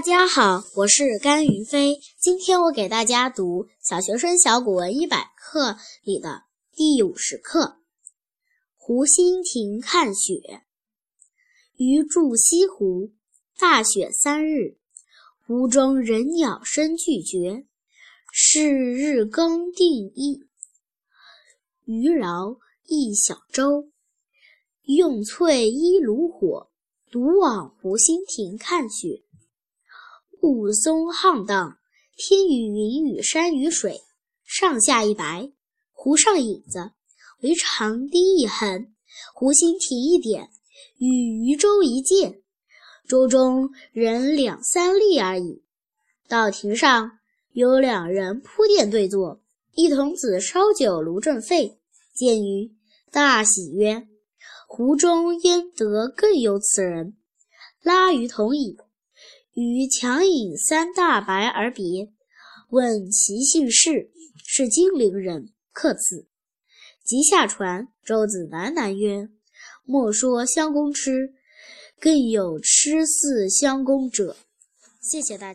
[0.00, 2.00] 大家好，我是甘云飞。
[2.18, 5.72] 今天我给大家读《小学生小古文一百课》
[6.04, 7.60] 里的第五十课
[8.78, 10.32] 《湖心亭看雪》。
[11.76, 13.10] 余住西湖，
[13.58, 14.78] 大雪三日，
[15.46, 17.66] 湖中人鸟声俱绝。
[18.32, 20.46] 是日更定一，
[21.84, 22.56] 余饶
[22.86, 23.90] 一小舟，
[24.84, 26.70] 用翠衣炉火，
[27.10, 29.24] 独往湖心亭看雪。
[30.42, 31.76] 雾凇沆荡，
[32.16, 34.00] 天与云与山与水，
[34.44, 35.52] 上下一白。
[35.92, 36.92] 湖上影子，
[37.42, 38.94] 为长堤一横，
[39.34, 40.48] 湖心亭一点，
[40.96, 42.42] 与渔舟一芥。
[43.06, 45.62] 舟中人两三粒而已。
[46.26, 47.18] 到亭上，
[47.52, 49.42] 有两人铺垫对坐，
[49.74, 51.78] 一童子烧酒炉正沸，
[52.14, 52.72] 见余，
[53.10, 54.08] 大喜曰
[54.66, 57.14] ：“湖中焉得更有此人？”
[57.82, 58.78] 拉余同饮。
[59.54, 62.12] 与强饮三大白而别，
[62.70, 64.10] 问其姓氏，
[64.46, 66.26] 是金陵人，客此。
[67.04, 69.28] 即下船，舟子喃喃曰
[69.84, 71.34] ：“莫说相公痴，
[71.98, 74.36] 更有痴似相公者。”
[75.02, 75.48] 谢谢大家。